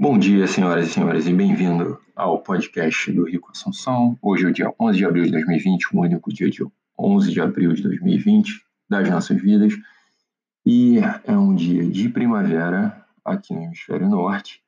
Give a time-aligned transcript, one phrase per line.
[0.00, 4.16] Bom dia, senhoras e senhores, e bem-vindo ao podcast do Rico Assunção.
[4.22, 6.64] Hoje é o dia 11 de abril de 2020, o único dia de
[6.96, 9.72] 11 de abril de 2020 das nossas vidas.
[10.64, 14.62] E é um dia de primavera aqui no hemisfério norte.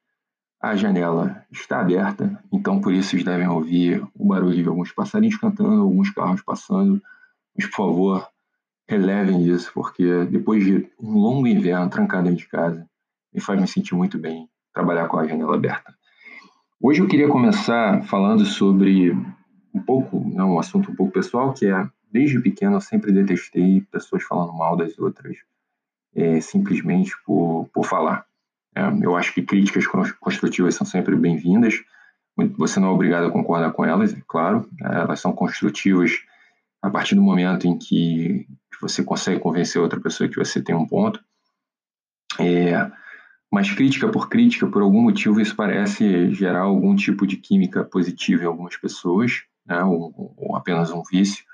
[0.60, 5.36] A janela está aberta, então por isso vocês devem ouvir o barulho de alguns passarinhos
[5.36, 7.00] cantando, alguns carros passando.
[7.56, 8.28] Mas, por favor,
[8.88, 12.84] relevem isso, porque depois de um longo inverno trancado dentro de casa,
[13.32, 15.94] me faz me sentir muito bem trabalhar com a janela aberta.
[16.80, 19.12] Hoje eu queria começar falando sobre
[19.74, 23.82] um pouco, né, um assunto um pouco pessoal, que é, desde pequeno eu sempre detestei
[23.92, 25.36] pessoas falando mal das outras,
[26.14, 28.24] é, simplesmente por, por falar.
[28.74, 29.84] É, eu acho que críticas
[30.18, 31.82] construtivas são sempre bem-vindas,
[32.56, 36.12] você não é obrigado a concordar com elas, é claro, né, elas são construtivas
[36.80, 38.46] a partir do momento em que
[38.80, 41.22] você consegue convencer outra pessoa que você tem um ponto.
[42.38, 42.90] É,
[43.50, 48.44] mas crítica por crítica, por algum motivo, isso parece gerar algum tipo de química positiva
[48.44, 49.82] em algumas pessoas, né?
[49.82, 51.44] ou, ou apenas um vício.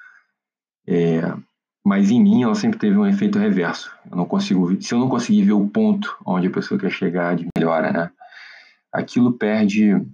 [0.87, 1.23] É,
[1.83, 3.91] mas em mim ela sempre teve um efeito reverso.
[4.11, 7.35] Eu não consigo, se eu não conseguir ver o ponto onde a pessoa quer chegar
[7.35, 8.11] de melhora, né?
[8.93, 10.05] Aquilo perde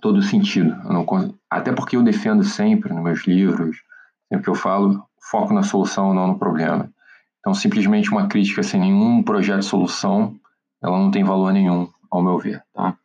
[0.00, 0.76] todo o sentido.
[0.84, 1.04] Não,
[1.50, 3.82] até porque eu defendo sempre nos meus livros,
[4.28, 6.92] sempre que eu falo, foco na solução, não no problema.
[7.40, 10.38] Então, simplesmente uma crítica sem nenhum projeto de solução
[10.82, 12.62] ela não tem valor nenhum, ao meu ver.
[12.72, 12.96] Tá?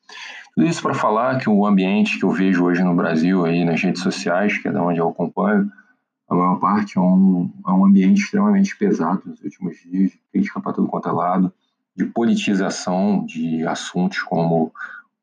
[0.55, 3.81] Tudo isso para falar que o ambiente que eu vejo hoje no Brasil, aí nas
[3.81, 5.69] redes sociais, que é da onde eu acompanho,
[6.29, 10.59] a maior parte é um, é um ambiente extremamente pesado nos últimos dias, de crítica
[10.61, 11.53] para todo quanto é lado,
[11.95, 14.71] de politização de assuntos como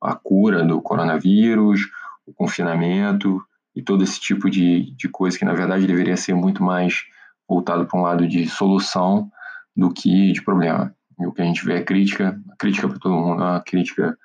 [0.01, 1.91] a cura do coronavírus,
[2.27, 3.43] o confinamento
[3.75, 7.05] e todo esse tipo de, de coisa que, na verdade, deveria ser muito mais
[7.49, 9.31] voltado para um lado de solução
[9.77, 10.95] do que de problema.
[11.21, 14.17] E o que a gente vê é crítica, crítica para todo mundo, a crítica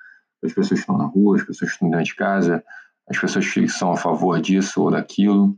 [0.42, 2.64] das pessoas que estão na rua, as pessoas que estão dentro de casa,
[3.08, 5.56] as pessoas que são a favor disso ou daquilo,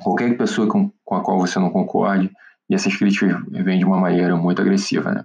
[0.00, 2.30] qualquer pessoa com, com a qual você não concorde,
[2.68, 5.24] e essas críticas vêm de uma maneira muito agressiva, né?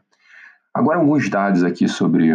[0.74, 2.34] Agora, alguns dados aqui sobre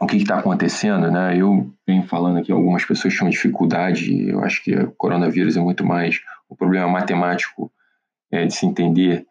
[0.00, 1.36] o que está acontecendo, né?
[1.36, 5.84] Eu venho falando que algumas pessoas tinham dificuldade, eu acho que o coronavírus é muito
[5.84, 7.70] mais o problema matemático
[8.30, 9.26] é, de se entender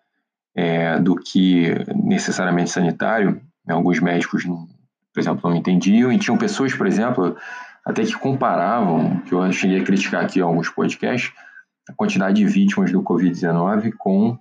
[0.55, 3.41] é, do que necessariamente sanitário.
[3.67, 7.37] Alguns médicos, por exemplo, não entendiam, e tinham pessoas, por exemplo,
[7.85, 11.31] até que comparavam, que eu cheguei a criticar aqui em alguns podcasts,
[11.89, 14.37] a quantidade de vítimas do Covid-19 com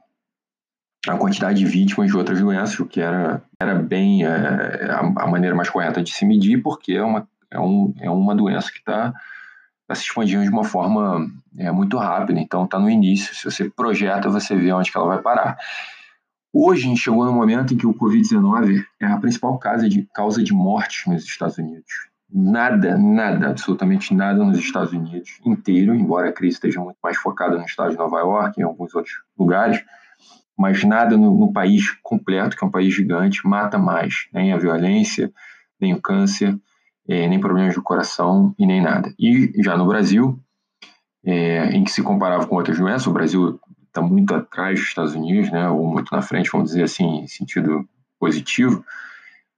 [1.08, 5.26] a quantidade de vítimas de outras doenças, o que era, era bem é, a, a,
[5.26, 8.78] maneira mais correta de se medir, porque é uma, é um, é uma doença que
[8.78, 9.14] está
[9.88, 13.34] tá se expandindo de uma forma é, muito rápida, então está no início.
[13.34, 15.56] Se você projeta, você vê onde que ela vai parar.
[16.52, 20.02] Hoje a gente chegou no momento em que o Covid-19 é a principal causa de,
[20.12, 22.10] causa de morte nos Estados Unidos.
[22.28, 27.56] Nada, nada, absolutamente nada nos Estados Unidos inteiro, embora a crise esteja muito mais focada
[27.56, 29.84] no estado de Nova York e em alguns outros lugares,
[30.58, 34.58] mas nada no, no país completo, que é um país gigante, mata mais, nem a
[34.58, 35.32] violência,
[35.80, 36.58] nem o câncer,
[37.08, 39.14] é, nem problemas do coração e nem nada.
[39.18, 40.38] E já no Brasil,
[41.24, 43.60] é, em que se comparava com outras doenças, o Brasil
[43.90, 47.26] está muito atrás dos Estados Unidos, né, ou muito na frente, vamos dizer assim, em
[47.26, 47.86] sentido
[48.18, 48.84] positivo.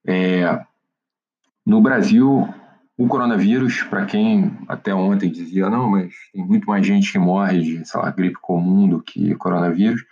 [0.05, 0.61] É,
[1.65, 2.49] no Brasil,
[2.97, 7.61] o coronavírus, para quem até ontem dizia, não, mas tem muito mais gente que morre
[7.61, 10.05] de, sei lá, gripe comum do que coronavírus,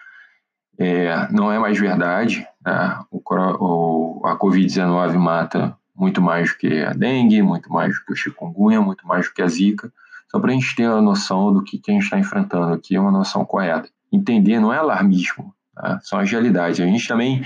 [0.78, 2.46] é, não é mais verdade.
[2.64, 2.98] Né?
[3.10, 8.12] O, o, a Covid-19 mata muito mais do que a dengue, muito mais do que
[8.12, 9.92] o chikungunya, muito mais do que a zika,
[10.30, 12.96] só para a gente ter a noção do que, que a gente está enfrentando aqui,
[12.96, 16.00] é uma noção correta entender, não é alarmismo, tá?
[16.02, 16.80] são as realidades.
[16.80, 17.42] A gente também,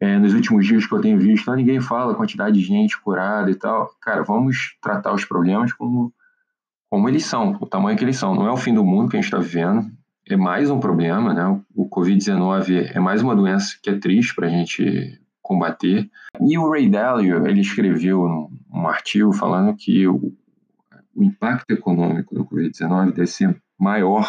[0.00, 3.54] é, nos últimos dias que eu tenho visto, ninguém fala quantidade de gente curada e
[3.54, 3.90] tal.
[4.00, 6.12] Cara, vamos tratar os problemas como,
[6.90, 8.34] como eles são, o tamanho que eles são.
[8.34, 9.90] Não é o fim do mundo que a gente está vivendo,
[10.28, 11.60] é mais um problema, né?
[11.74, 16.08] O Covid-19 é mais uma doença que é triste para a gente combater.
[16.40, 20.32] E o Ray Dalio, ele escreveu um artigo falando que o,
[21.14, 24.26] o impacto econômico do Covid-19 deve ser maior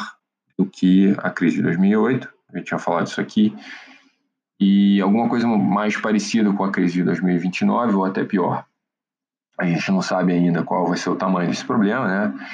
[0.58, 3.56] do que a crise de 2008, a gente tinha falado isso aqui,
[4.60, 8.66] e alguma coisa mais parecida com a crise de 2029 ou até pior.
[9.60, 12.48] A gente não sabe ainda qual vai ser o tamanho desse problema, né?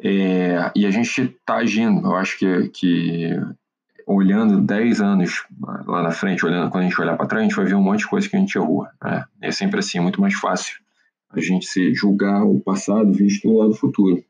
[0.00, 2.06] É, e a gente está agindo.
[2.06, 3.30] Eu acho que, que
[4.06, 5.44] olhando 10 anos
[5.86, 7.82] lá na frente, olhando quando a gente olhar para trás, a gente vai ver um
[7.82, 8.86] monte de coisa que a gente errou.
[9.02, 9.24] Né?
[9.40, 10.82] É sempre assim, é muito mais fácil
[11.32, 14.22] a gente se julgar o passado visto do lado futuro.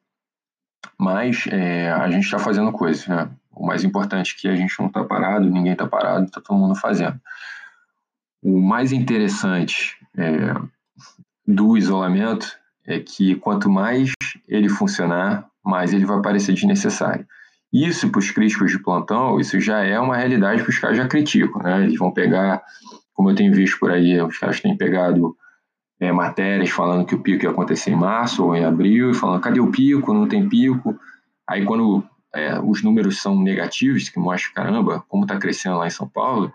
[0.98, 3.28] Mas é, a gente está fazendo coisas, né?
[3.54, 6.58] O mais importante é que a gente não está parado, ninguém está parado, está todo
[6.58, 7.20] mundo fazendo.
[8.42, 10.54] O mais interessante, é,
[11.46, 12.56] do isolamento
[12.86, 14.12] é que quanto mais
[14.48, 17.26] ele funcionar, mais ele vai parecer desnecessário.
[17.72, 21.06] Isso para os críticos de plantão, isso já é uma realidade que os caras já
[21.06, 21.84] criticam, né?
[21.84, 22.62] Eles vão pegar,
[23.14, 25.36] como eu tenho visto por aí, os caras têm pegado
[26.02, 29.60] é, matérias falando que o pico ia acontecer em março ou em abril, falando, cadê
[29.60, 30.12] o pico?
[30.12, 30.98] Não tem pico.
[31.48, 32.02] Aí quando
[32.34, 36.52] é, os números são negativos, que mostra, caramba, como está crescendo lá em São Paulo,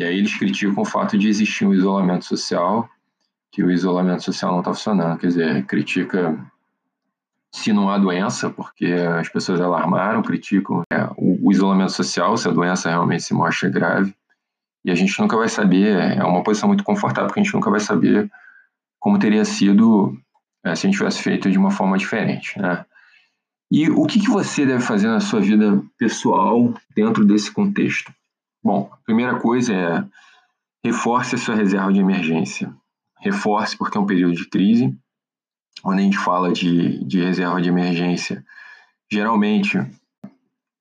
[0.00, 2.90] e aí eles criticam o fato de existir um isolamento social,
[3.52, 5.16] que o isolamento social não está funcionando.
[5.16, 6.36] Quer dizer, critica
[7.54, 12.48] se não há doença, porque as pessoas alarmaram, criticam é, o, o, isolamento social, se
[12.48, 14.12] a doença realmente se mostra grave.
[14.84, 17.70] E a gente nunca vai saber, é uma posição muito confortável, porque a gente nunca
[17.70, 18.28] vai saber
[19.02, 20.16] como teria sido
[20.64, 22.56] é, se a gente tivesse feito de uma forma diferente.
[22.56, 22.86] Né?
[23.68, 28.14] E o que, que você deve fazer na sua vida pessoal dentro desse contexto?
[28.62, 30.04] Bom, a primeira coisa é
[30.84, 32.72] reforce a sua reserva de emergência.
[33.18, 34.96] Reforce porque é um período de crise,
[35.82, 38.44] quando a gente fala de, de reserva de emergência,
[39.10, 39.78] geralmente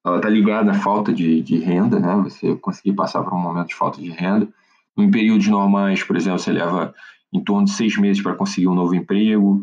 [0.06, 2.22] ela está ligada à falta de, de renda, né?
[2.24, 4.48] Você conseguir passar por um momento de falta de renda.
[4.96, 6.94] Em períodos normais, por exemplo, você leva
[7.34, 9.62] em torno de seis meses para conseguir um novo emprego,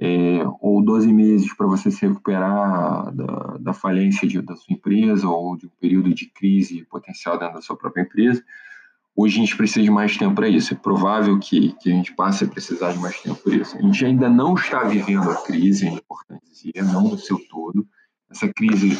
[0.00, 5.28] é, ou 12 meses para você se recuperar da, da falência de, da sua empresa
[5.28, 8.42] ou de um período de crise potencial dentro da sua própria empresa.
[9.16, 10.72] Hoje a gente precisa de mais tempo para isso.
[10.72, 13.76] É provável que, que a gente passe a precisar de mais tempo para isso.
[13.76, 17.84] A gente ainda não está vivendo a crise, é importante dizer, não no seu todo.
[18.30, 18.96] Essa crise,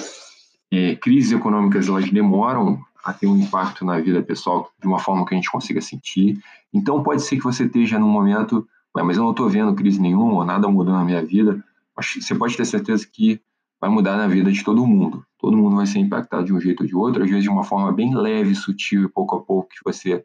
[0.72, 5.24] é, crises econômicas, elas demoram a ter um impacto na vida pessoal de uma forma
[5.24, 6.38] que a gente consiga sentir.
[6.72, 10.34] Então pode ser que você esteja num momento, mas eu não estou vendo crise nenhuma,
[10.34, 11.64] ou nada mudou na minha vida.
[11.96, 13.40] Mas você pode ter certeza que
[13.80, 15.24] vai mudar na vida de todo mundo.
[15.38, 17.64] Todo mundo vai ser impactado de um jeito ou de outro, às vezes de uma
[17.64, 20.22] forma bem leve, sutil e pouco a pouco, que você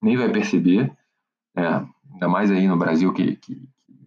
[0.00, 0.92] nem vai perceber.
[1.56, 1.82] É,
[2.12, 3.56] ainda mais aí no Brasil, que, que,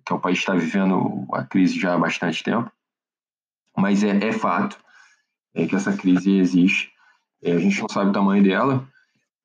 [0.06, 2.72] que é um país que está vivendo a crise já há bastante tempo.
[3.76, 4.78] Mas é, é fato
[5.54, 6.95] é, que essa crise existe.
[7.46, 8.88] É, a gente não sabe o tamanho dela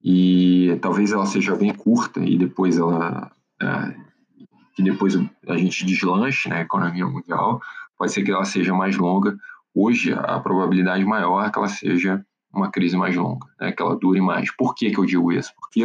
[0.03, 3.31] e talvez ela seja bem curta e depois ela
[3.61, 3.95] é,
[4.75, 5.15] que depois
[5.47, 7.61] a gente deslanche na né, economia mundial
[7.99, 9.37] pode ser que ela seja mais longa.
[9.75, 13.95] Hoje, a probabilidade maior é que ela seja uma crise mais longa, né, que ela
[13.95, 14.51] dure mais.
[14.57, 15.53] Por que, que eu digo isso?
[15.61, 15.83] Porque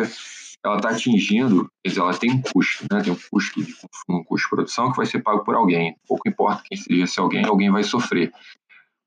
[0.63, 3.75] ela está atingindo, ela tem um custo, né, tem um custo de
[4.07, 5.97] um custo de produção que vai ser pago por alguém.
[6.07, 8.31] Pouco importa quem seja se alguém, alguém vai sofrer.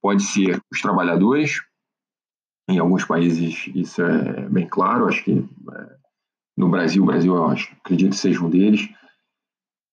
[0.03, 1.63] Pode ser os trabalhadores,
[2.69, 5.33] em alguns países isso é bem claro, acho que
[5.73, 5.97] é,
[6.57, 8.89] no Brasil, o Brasil eu acho, acredito que seja um deles,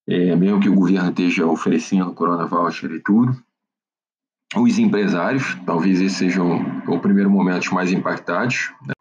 [0.07, 3.35] é, mesmo que o governo esteja oferecendo Corona Voucher e tudo.
[4.55, 8.71] Os empresários, talvez esses sejam o primeiro momento mais impactados.
[8.85, 8.93] Né?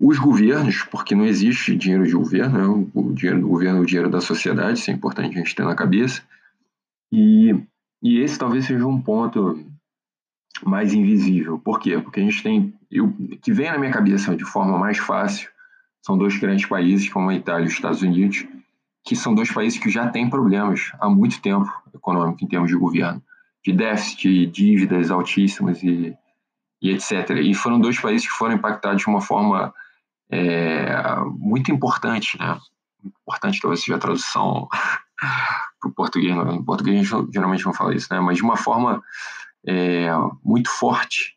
[0.00, 2.90] Os governos, porque não existe dinheiro de governo, né?
[2.94, 5.64] o dinheiro do governo é o dinheiro da sociedade, isso é importante a gente ter
[5.64, 6.22] na cabeça.
[7.12, 7.54] E,
[8.02, 9.62] e esse talvez seja um ponto
[10.64, 11.58] mais invisível.
[11.58, 11.98] Por quê?
[11.98, 12.74] Porque a gente tem.
[12.90, 15.48] Eu, que vem na minha cabeça de forma mais fácil
[16.02, 18.46] são dois grandes países, como a Itália e os Estados Unidos,
[19.04, 22.76] que são dois países que já têm problemas há muito tempo econômico em termos de
[22.76, 23.22] governo,
[23.64, 26.16] de déficit, dívidas altíssimas e,
[26.80, 27.30] e etc.
[27.42, 29.74] E foram dois países que foram impactados de uma forma
[30.30, 32.58] é, muito importante, né?
[33.04, 34.68] Importante talvez seja a tradução
[35.80, 36.34] para o português.
[36.34, 38.20] Em português geralmente não fala isso, né?
[38.20, 39.02] Mas de uma forma
[39.66, 40.08] é,
[40.44, 41.36] muito forte,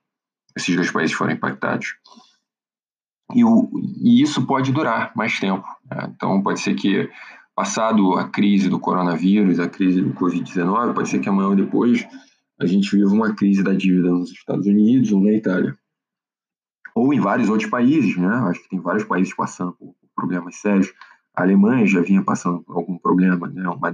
[0.55, 1.95] esses dois países foram impactados.
[3.33, 3.69] E, o,
[4.01, 5.65] e isso pode durar mais tempo.
[5.89, 6.11] Né?
[6.15, 7.09] Então pode ser que
[7.55, 12.05] passado a crise do coronavírus, a crise do Covid-19, pode ser que amanhã ou depois
[12.59, 15.77] a gente viva uma crise da dívida nos Estados Unidos ou na Itália.
[16.95, 18.27] Ou em vários outros países, né?
[18.49, 20.93] Acho que tem vários países passando por problemas sérios.
[21.35, 23.67] A Alemanha já vinha passando por algum problema, né?
[23.67, 23.91] uma,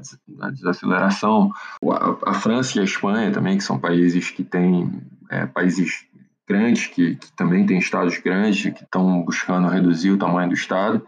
[0.51, 1.51] desaceleração.
[1.83, 6.05] A, a, França e a Espanha também, que são países que têm é, países
[6.47, 11.05] grandes, que, que também têm estados grandes, que estão buscando reduzir o tamanho do estado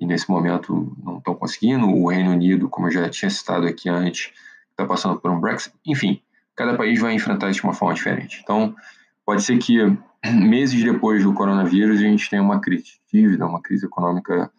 [0.00, 1.86] e nesse momento não estão conseguindo.
[1.86, 4.32] O Reino Unido, como eu já tinha citado aqui antes,
[4.70, 5.74] está passando por um Brexit.
[5.84, 6.22] Enfim,
[6.54, 8.40] cada país vai enfrentar isso de uma forma diferente.
[8.42, 8.74] Então,
[9.26, 9.78] pode ser que
[10.24, 14.50] meses depois do coronavírus a gente tenha uma crise de dívida, uma crise econômica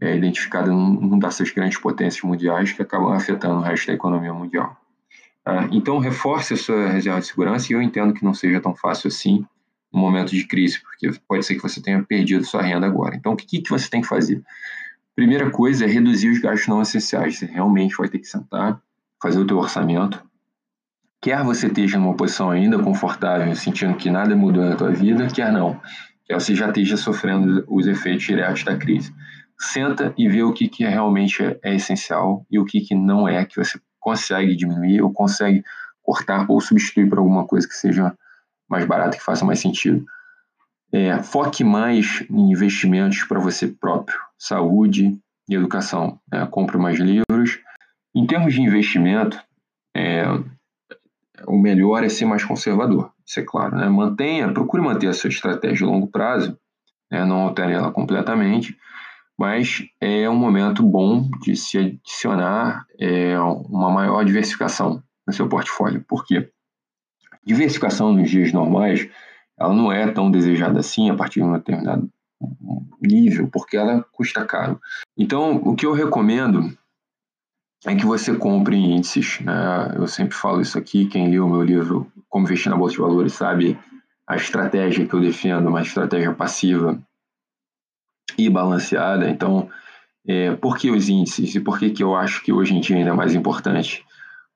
[0.00, 4.76] é, identificada numa dessas grandes potências mundiais que acabam afetando o resto da economia mundial.
[5.44, 8.74] Ah, então, reforce a sua reserva de segurança e eu entendo que não seja tão
[8.74, 9.44] fácil assim
[9.92, 13.16] no momento de crise, porque pode ser que você tenha perdido sua renda agora.
[13.16, 14.42] Então, o que, que você tem que fazer?
[15.16, 17.38] Primeira coisa é reduzir os gastos não essenciais.
[17.38, 18.80] Você realmente vai ter que sentar,
[19.20, 20.22] fazer o teu orçamento.
[21.20, 25.52] Quer você esteja numa posição ainda confortável, sentindo que nada mudou na tua vida, quer
[25.52, 25.78] não.
[26.24, 29.12] Quer você já esteja sofrendo os efeitos diretos da crise.
[29.60, 33.28] Senta e vê o que, que realmente é, é essencial e o que, que não
[33.28, 35.62] é, que você consegue diminuir ou consegue
[36.02, 38.16] cortar ou substituir por alguma coisa que seja
[38.68, 40.04] mais barata, que faça mais sentido.
[40.92, 46.18] É, foque mais em investimentos para você próprio, saúde e educação.
[46.32, 46.46] Né?
[46.50, 47.60] Compre mais livros.
[48.14, 49.40] Em termos de investimento,
[49.94, 50.24] é,
[51.46, 53.76] o melhor é ser mais conservador, isso é claro.
[53.76, 53.88] Né?
[53.88, 56.58] Mantenha, procure manter a sua estratégia de longo prazo,
[57.10, 57.24] né?
[57.24, 58.76] não altere ela completamente,
[59.40, 66.04] mas é um momento bom de se adicionar é, uma maior diversificação no seu portfólio.
[66.06, 66.50] Por quê?
[67.42, 69.08] Diversificação nos dias normais,
[69.58, 72.06] ela não é tão desejada assim a partir de um determinado
[73.00, 74.78] nível, porque ela custa caro.
[75.16, 76.76] Então, o que eu recomendo
[77.86, 79.40] é que você compre índices.
[79.40, 79.94] Né?
[79.96, 83.00] Eu sempre falo isso aqui, quem leu o meu livro Como Investir na Bolsa de
[83.00, 83.78] Valores sabe
[84.26, 87.00] a estratégia que eu defendo, uma estratégia passiva
[88.36, 89.28] e balanceada.
[89.28, 89.68] Então,
[90.26, 92.96] é, por que os índices e por que, que eu acho que hoje em dia
[92.96, 94.04] ainda é mais importante?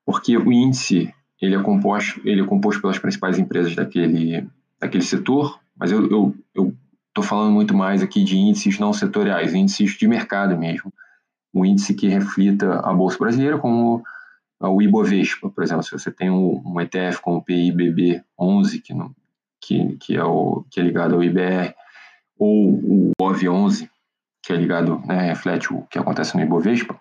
[0.05, 4.47] Porque o índice ele é composto, ele é composto pelas principais empresas daquele,
[4.79, 9.97] daquele setor, mas eu estou eu, falando muito mais aqui de índices não setoriais, índices
[9.97, 10.93] de mercado mesmo.
[11.53, 14.03] Um índice que reflita a Bolsa Brasileira, como
[14.59, 19.13] o Ibovespa, por exemplo, se você tem um, ETF como o PIBB 11, que, não,
[19.61, 21.73] que, que, é o, que é ligado ao IBR,
[22.37, 23.89] ou o OV11,
[24.43, 26.99] que é ligado, né, reflete o que acontece no Ibovespa,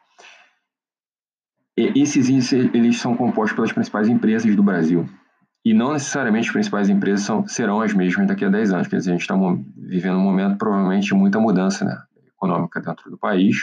[1.77, 5.09] esses índices eles são compostos pelas principais empresas do Brasil.
[5.65, 8.87] E não necessariamente as principais empresas são, serão as mesmas daqui a 10 anos.
[8.87, 9.35] Quer dizer, a gente está
[9.77, 13.57] vivendo um momento provavelmente de muita mudança né, econômica dentro do país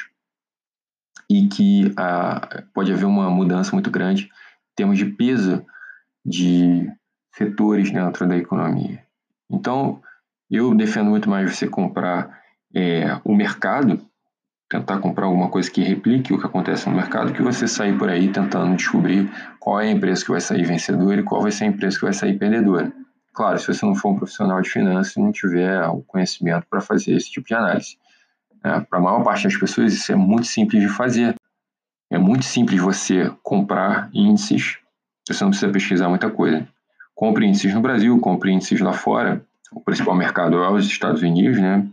[1.29, 5.63] e que ah, pode haver uma mudança muito grande em termos de peso
[6.25, 6.91] de
[7.35, 9.05] setores dentro da economia.
[9.49, 10.01] Então,
[10.51, 12.41] eu defendo muito mais você comprar
[12.75, 14.01] é, o mercado,
[14.69, 18.09] tentar comprar alguma coisa que replique o que acontece no mercado, que você sair por
[18.09, 19.29] aí tentando descobrir
[19.59, 22.03] qual é a empresa que vai sair vencedora e qual vai ser a empresa que
[22.03, 22.91] vai sair perdedora.
[23.33, 26.81] Claro, se você não for um profissional de finanças e não tiver o conhecimento para
[26.81, 27.97] fazer esse tipo de análise.
[28.63, 31.35] É, para a maior parte das pessoas, isso é muito simples de fazer.
[32.09, 34.77] É muito simples você comprar índices,
[35.25, 36.67] você não precisa pesquisar muita coisa.
[37.15, 41.59] Compre índices no Brasil, compre índices lá fora, o principal mercado é os Estados Unidos,
[41.59, 41.87] né?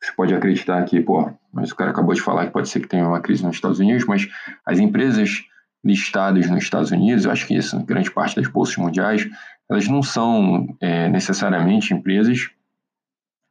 [0.00, 2.88] Você pode acreditar que, pô, mas o cara acabou de falar que pode ser que
[2.88, 4.28] tenha uma crise nos Estados Unidos, mas
[4.66, 5.44] as empresas
[5.84, 9.28] listadas nos Estados Unidos, eu acho que isso, grande parte das bolsas mundiais,
[9.70, 12.50] elas não são é, necessariamente empresas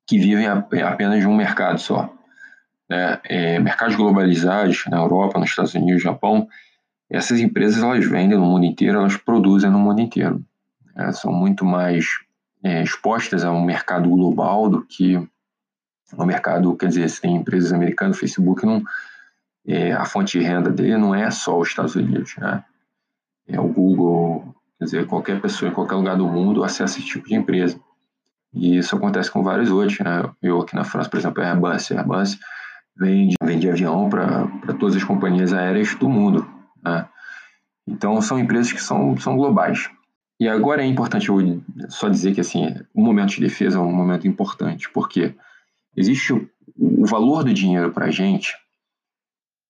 [0.08, 2.14] que vivem a, apenas de um mercado só.
[2.90, 3.20] Né?
[3.26, 6.48] É, mercados globalizados, na Europa, nos Estados Unidos, Japão,
[7.10, 10.44] essas empresas elas vendem no mundo inteiro, elas produzem no mundo inteiro.
[10.98, 12.06] É, são muito mais
[12.64, 15.16] é, expostas a um mercado global do que
[16.18, 18.84] ao mercado, quer dizer, se tem empresas americanas, o Facebook não,
[19.66, 22.64] é, a fonte de renda dele não é só os Estados Unidos, né?
[23.48, 27.28] É o Google, quer dizer, qualquer pessoa em qualquer lugar do mundo acessa esse tipo
[27.28, 27.80] de empresa.
[28.54, 30.30] E isso acontece com vários outros, né?
[30.42, 32.38] Eu aqui na França, por exemplo, a Airbus, a Airbus
[32.98, 34.48] vende, vende avião para
[34.80, 36.48] todas as companhias aéreas do mundo,
[36.84, 37.08] né?
[37.88, 39.90] Então, são empresas que são, são globais.
[40.42, 43.94] E agora é importante eu só dizer que assim, o momento de defesa é um
[43.94, 45.36] momento importante, porque
[45.96, 48.52] existe o, o valor do dinheiro para a gente,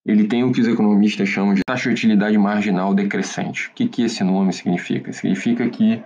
[0.06, 3.68] ele tem o que os economistas chamam de taxa de utilidade marginal decrescente.
[3.68, 5.12] O que, que esse nome significa?
[5.12, 6.02] Significa que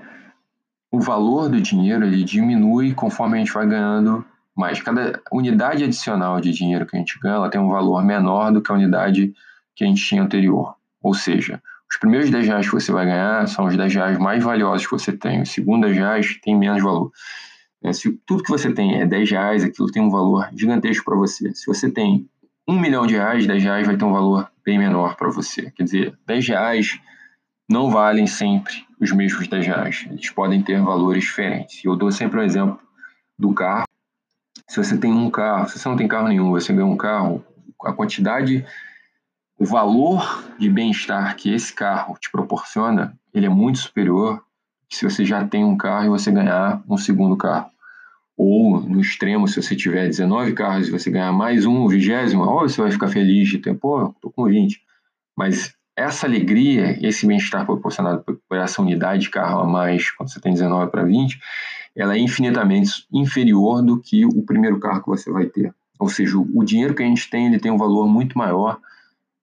[0.90, 4.82] o valor do dinheiro ele diminui conforme a gente vai ganhando mais.
[4.82, 8.64] Cada unidade adicional de dinheiro que a gente ganha ela tem um valor menor do
[8.64, 9.32] que a unidade
[9.76, 10.76] que a gente tinha anterior.
[11.04, 14.44] Ou seja, os primeiros 10 reais que você vai ganhar são os 10 reais mais
[14.44, 15.42] valiosos que você tem.
[15.42, 17.12] Os segundos 10 reais tem menos valor.
[17.84, 21.16] É, se tudo que você tem é 10 reais, aquilo tem um valor gigantesco para
[21.16, 21.54] você.
[21.54, 22.28] Se você tem
[22.68, 25.70] um milhão de reais, 10 reais vai ter um valor bem menor para você.
[25.72, 27.00] Quer dizer, 10 reais
[27.70, 30.06] não valem sempre os mesmos 10 reais.
[30.10, 31.84] Eles podem ter valores diferentes.
[31.84, 32.80] Eu dou sempre o um exemplo
[33.38, 33.86] do carro.
[34.68, 37.46] Se você tem um carro, se você não tem carro nenhum, você ganha um carro,
[37.84, 38.66] a quantidade
[39.58, 44.44] o valor de bem-estar que esse carro te proporciona, ele é muito superior
[44.90, 47.70] se você já tem um carro e você ganhar um segundo carro.
[48.38, 52.68] Ou, no extremo, se você tiver 19 carros e você ganhar mais um, vigésimo, ou
[52.68, 54.82] você vai ficar feliz de ter, pô, tô com 20.
[55.38, 60.42] Mas essa alegria, esse bem-estar proporcionado por essa unidade de carro a mais, quando você
[60.42, 61.40] tem 19 para 20,
[61.96, 65.74] ela é infinitamente inferior do que o primeiro carro que você vai ter.
[65.98, 68.78] Ou seja, o dinheiro que a gente tem, ele tem um valor muito maior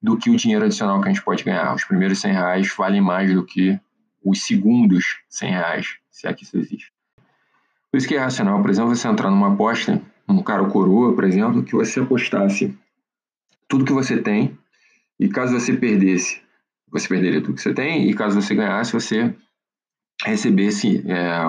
[0.03, 1.75] do que o dinheiro adicional que a gente pode ganhar.
[1.75, 3.79] Os primeiros 100 reais valem mais do que
[4.25, 6.93] os segundos 100 reais, se é que isso existe.
[7.91, 11.25] Por isso que é racional, por exemplo, você entrar numa aposta, um cara coroa, por
[11.25, 12.77] exemplo, que você apostasse
[13.69, 14.57] tudo que você tem,
[15.21, 16.41] e caso você perdesse,
[16.91, 19.35] você perderia tudo que você tem, e caso você ganhasse, você
[20.25, 21.43] recebesse é,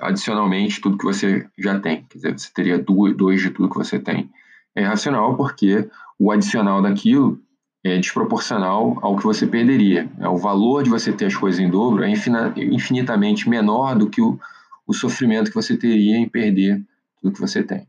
[0.00, 2.04] adicionalmente tudo que você já tem.
[2.04, 4.30] Quer dizer, você teria dois de tudo que você tem.
[4.74, 7.40] É racional porque o adicional daquilo
[7.84, 10.10] é desproporcional ao que você perderia.
[10.18, 14.20] É, o valor de você ter as coisas em dobro é infinitamente menor do que
[14.20, 14.38] o,
[14.86, 16.84] o sofrimento que você teria em perder
[17.20, 17.86] tudo que você tem.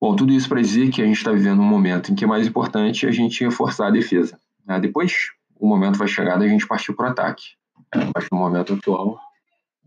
[0.00, 2.26] Bom, tudo isso para dizer que a gente está vivendo um momento em que é
[2.26, 4.38] mais importante a gente reforçar a defesa.
[4.64, 4.78] Né?
[4.78, 5.12] Depois,
[5.58, 7.42] o momento vai chegar da gente partir para o ataque.
[8.14, 9.18] Mas no momento atual,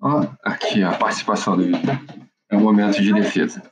[0.02, 1.98] ó, aqui a participação do Vitor,
[2.50, 3.71] é um momento de defesa.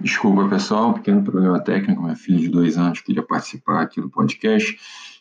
[0.00, 2.02] Desculpa, pessoal, pequeno problema técnico.
[2.02, 4.74] Minha filha de dois anos queria participar aqui do podcast.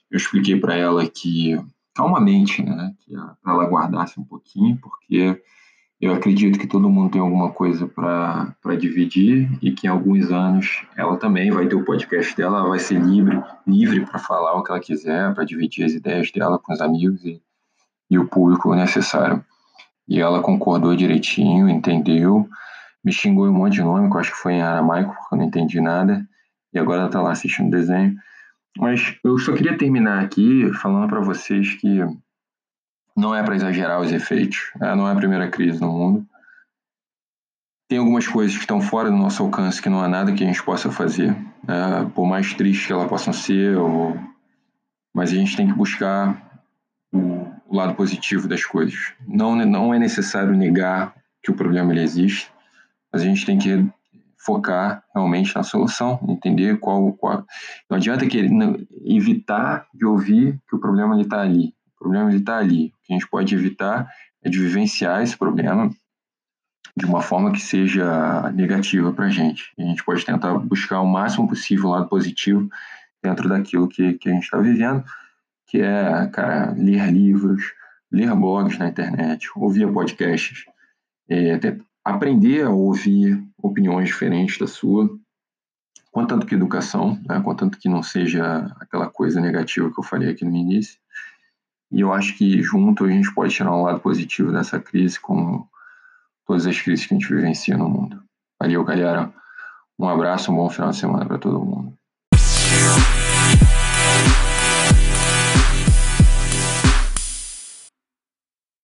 [0.10, 1.62] Eu expliquei para ela que,
[1.94, 2.94] calmamente, né,
[3.44, 5.42] para ela guardasse um pouquinho, porque
[6.00, 10.86] eu acredito que todo mundo tem alguma coisa para dividir e que em alguns anos
[10.96, 14.64] ela também vai ter o podcast dela, ela vai ser livre, livre para falar o
[14.64, 17.42] que ela quiser, para dividir as ideias dela com os amigos e,
[18.10, 19.44] e o público necessário.
[20.08, 22.50] E ela concordou direitinho, entendeu
[23.04, 25.38] me xingou um monte de nome, que eu acho que foi em aramaico, porque eu
[25.38, 26.28] não entendi nada,
[26.74, 28.16] e agora ela tá lá assistindo desenho.
[28.78, 32.00] Mas eu só queria terminar aqui falando para vocês que
[33.16, 34.96] não é para exagerar os efeitos, né?
[34.96, 36.26] não é a primeira crise no mundo.
[37.90, 40.48] Tem algumas coisas que estão fora do nosso alcance que não há nada que a
[40.48, 41.32] gente possa fazer,
[41.68, 42.10] né?
[42.14, 44.18] por mais tristes que elas possam ser, ou...
[45.14, 46.62] mas a gente tem que buscar
[47.12, 49.14] o lado positivo das coisas.
[49.28, 52.52] Não, não é necessário negar que o problema ele existe,
[53.12, 53.90] mas a gente tem que
[54.38, 57.46] focar realmente na solução, entender qual, qual...
[57.90, 58.40] não adianta que
[59.06, 61.74] evitar de ouvir que o problema está ali.
[61.96, 62.88] O problema está ali.
[62.88, 64.10] O que a gente pode evitar
[64.42, 65.92] é de vivenciar esse problema
[66.96, 69.72] de uma forma que seja negativa para a gente.
[69.78, 72.70] A gente pode tentar buscar o máximo possível lado positivo
[73.22, 75.04] dentro daquilo que, que a gente está vivendo,
[75.68, 77.74] que é, cara, ler livros,
[78.12, 80.66] ler blogs na internet, ouvir podcasts,
[81.30, 81.60] é,
[82.10, 85.10] aprender a ouvir opiniões diferentes da sua,
[86.12, 90.46] contanto que educação, né, contanto que não seja aquela coisa negativa que eu falei aqui
[90.46, 91.00] no início.
[91.92, 95.68] E eu acho que junto a gente pode tirar um lado positivo dessa crise, como
[96.46, 98.22] todas as crises que a gente vivencia no mundo.
[98.60, 99.34] Valeu, galera.
[99.98, 101.98] Um abraço, um bom final de semana para todo mundo.